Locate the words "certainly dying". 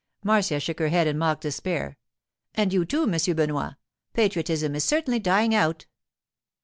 4.83-5.53